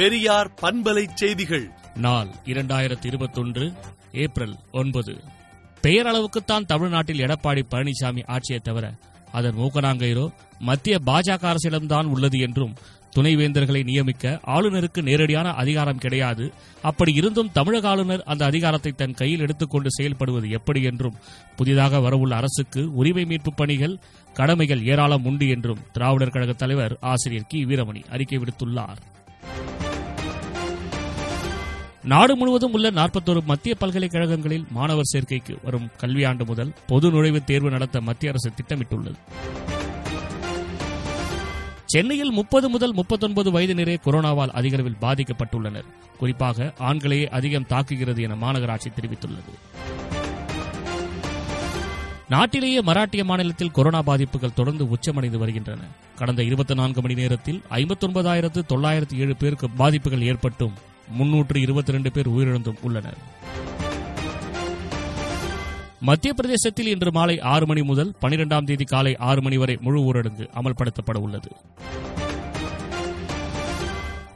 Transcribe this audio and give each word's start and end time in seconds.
பெரியார் 0.00 0.50
பண்பலை 0.62 1.08
செய்திகள். 1.14 1.70
நாள் 1.94 2.28
இரண்டாயிரத்தி 2.44 3.06
இருபத்தொன்று 3.06 3.72
ஏப்ரல் 4.12 4.54
ஒன்பது. 4.72 5.20
பெயரளவுக்குத்தான் 5.82 6.64
தமிழ்நாட்டில் 6.64 7.18
எடப்பாடி 7.18 7.62
பழனிசாமி 7.70 8.22
ஆட்சியை 8.26 8.60
தவிர 8.64 8.94
அதன் 9.32 9.56
மூக்கனாங்கயிரோ 9.56 10.32
மத்திய 10.58 10.98
பாஜக 11.06 11.54
அரசிடம்தான் 11.54 12.04
உள்ளது 12.04 12.38
என்றும் 12.38 12.74
துணைவேந்தர்களை 13.16 13.84
நியமிக்க 13.84 14.40
ஆளுநருக்கு 14.46 15.02
நேரடியான 15.02 15.52
அதிகாரம் 15.52 15.98
கிடையாது. 15.98 16.52
அப்படி 16.82 17.12
இருந்தும் 17.12 17.52
தமிழக 17.52 17.88
ஆளுநர் 17.88 18.22
அந்த 18.22 18.44
அதிகாரத்தை 18.44 18.92
தன் 18.92 19.14
கையில் 19.14 19.40
எடுத்துக்கொண்டு 19.40 19.88
செயல்படுவது 20.02 20.50
எப்படி 20.50 20.82
என்றும் 20.82 21.16
புதிதாக 21.56 21.98
வரவுள்ள 21.98 22.30
அரசுக்கு 22.30 22.94
உரிமை 22.94 23.24
மீட்பு 23.24 23.54
பணிகள் 23.54 23.98
கடமைகள் 24.32 24.86
ஏராளம் 24.86 25.24
உண்டு 25.24 25.48
என்றும் 25.48 25.78
திராவிடர் 25.92 26.30
கழக 26.30 26.52
தலைவர் 26.52 26.98
ஆசிரியர் 27.00 27.46
கி. 27.48 27.64
வீரமணி 27.64 28.08
அறிக்கை 28.10 28.38
விடுத்துள்ளார். 28.38 28.96
நாடு 32.04 32.36
முழுவதும் 32.36 32.72
உள்ள 32.72 32.90
நாற்பத்தோரு 32.90 33.44
மத்திய 33.44 33.74
பல்கலைக்கழகங்களில் 33.74 34.66
மாணவர் 34.70 35.10
சேர்க்கைக்கு 35.12 35.58
வரும் 35.62 35.90
கல்வியாண்டு 36.00 36.46
முதல் 36.46 36.72
பொது 36.86 37.10
நுழைவுத் 37.10 37.44
தேர்வு 37.44 37.70
நடத்த 37.70 38.00
மத்திய 38.00 38.32
அரசு 38.32 38.50
திட்டமிட்டுள்ளது. 38.50 39.14
சென்னையில் 41.84 42.30
முப்பது 42.30 42.68
முதல் 42.68 42.92
முப்பத்தொன்பது 42.92 43.50
வயதினரே 43.50 43.96
கொரோனாவால் 44.04 44.48
அதிகளவில் 44.48 44.96
பாதிக்கப்பட்டுள்ளனர். 45.00 45.84
குறிப்பாக 46.18 46.74
ஆண்களையே 46.78 47.28
அதிகம் 47.28 47.66
தாக்குகிறது 47.68 48.20
என 48.20 48.34
மாநகராட்சி 48.34 48.92
தெரிவித்துள்ளது. 49.00 49.52
நாட்டிலேயே 52.28 52.80
மராட்டிய 52.80 53.24
மாநிலத்தில் 53.24 53.70
கொரோனா 53.70 54.02
பாதிப்புகள் 54.02 54.52
தொடர்ந்து 54.52 54.84
உச்சமடைந்து 54.84 55.38
வருகின்றன. 55.38 55.80
கடந்த 56.16 56.42
இருபத்தி 56.42 56.74
நான்கு 56.74 57.00
மணி 57.00 57.14
நேரத்தில் 57.14 57.62
ஐம்பத்தொன்பதாயிரத்து 57.70 58.66
தொள்ளாயிரத்து 58.66 59.18
ஏழு 59.18 59.36
பேருக்கு 59.36 59.70
பாதிப்புகள் 59.70 60.22
ஏற்பட்டும் 60.22 60.88
முன்னூற்று 61.10 61.60
இருபத்தி 61.60 61.92
ரெண்டு 61.92 62.12
பேர் 62.12 62.28
உயிரிழந்தும் 62.28 62.80
உள்ளனர். 62.82 63.18
மத்திய 66.00 66.34
பிரதேசத்தில் 66.34 66.86
இன்று 66.86 67.12
மாலை 67.12 67.40
ஆறு 67.40 67.66
மணி 67.66 67.82
முதல் 67.82 68.14
பனிரெண்டாம் 68.20 68.64
தேதி 68.64 68.84
காலை 68.84 69.16
ஆறு 69.16 69.42
மணி 69.42 69.56
வரை 69.56 69.78
முழு 69.80 70.12
ஊரடங்கு 70.12 70.46
அமல்படுத்தப்பட 70.60 71.18
உள்ளது. 71.18 71.50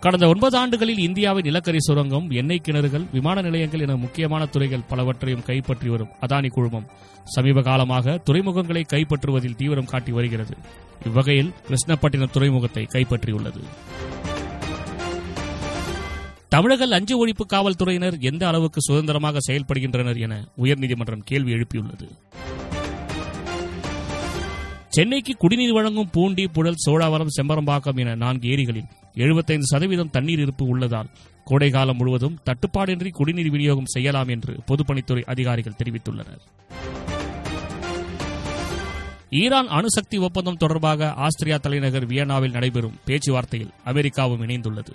கடந்த 0.00 0.28
ஒன்பது 0.28 0.58
ஆண்டுகளில் 0.58 0.98
இந்தியாவின் 0.98 1.44
நிலக்கரி 1.44 1.80
சுரங்கம் 1.80 2.30
எண்ணெய் 2.30 2.60
கிணறுகள் 2.68 3.04
விமான 3.12 3.40
நிலையங்கள் 3.40 3.80
என 3.80 3.96
முக்கியமான 3.96 4.46
துறைகள் 4.46 4.88
பலவற்றையும் 4.88 5.42
கைப்பற்றி 5.42 5.88
வரும் 5.88 6.10
அதானி 6.20 6.48
குழுமம். 6.48 6.88
சமீப 7.24 7.62
காலமாக 7.62 8.22
துறைமுகங்களை 8.30 8.82
கைப்பற்றுவதில் 8.92 9.56
தீவிரம் 9.56 9.84
காட்டி 9.84 10.12
வருகிறது. 10.12 10.56
இவ்வகையில் 11.06 11.52
கிருஷ்ணப்பட்டினம் 11.68 12.30
துறைமுகத்தை 12.30 12.86
கைப்பற்றியுள்ளது. 12.92 13.62
தமிழக 16.52 16.86
லஞ்ச 16.86 17.26
ஒழிப்பு 17.26 17.44
காவல்துறையினர் 17.46 18.16
எந்த 18.20 18.46
அளவுக்கு 18.46 18.80
சுதந்திரமாக 18.80 19.38
செயல்படுகின்றனர் 19.48 20.18
என 20.20 20.48
உயர்நீதிமன்றம் 20.62 21.22
கேள்வி 21.24 21.52
எழுப்பியுள்ளது. 21.52 22.06
சென்னைக்கு 24.88 25.36
குடிநீர் 25.36 25.72
வழங்கும் 25.72 26.10
பூண்டி 26.12 26.48
புழல் 26.48 26.82
சோழாவரம் 26.86 27.32
செம்பரம்பாக்கம் 27.42 27.96
என 27.96 28.14
நான்கு 28.14 28.48
ஏரிகளில் 28.48 28.90
எழுபத்தைந்து 29.14 29.66
சதவீதம் 29.66 30.10
தண்ணீர் 30.10 30.38
இருப்பு 30.38 30.66
உள்ளதால் 30.66 31.10
கோடைகாலம் 31.44 31.96
முழுவதும் 31.96 32.38
தட்டுப்பாடின்றி 32.44 33.08
குடிநீர் 33.08 33.50
விநியோகம் 33.50 33.90
செய்யலாம் 33.94 34.28
என்று 34.28 34.56
பொதுப்பணித்துறை 34.66 35.22
அதிகாரிகள் 35.22 35.78
தெரிவித்துள்ளனர். 35.84 36.42
ஈரான் 39.30 39.68
அணுசக்தி 39.68 40.18
ஒப்பந்தம் 40.18 40.56
தொடர்பாக 40.56 41.12
ஆஸ்திரியா 41.12 41.56
தலைநகர் 41.56 42.06
வியன்னாவில் 42.06 42.50
நடைபெறும் 42.50 42.98
பேச்சுவார்த்தையில் 43.06 43.74
அமெரிக்காவும் 43.84 44.42
இணைந்துள்ளது. 44.42 44.94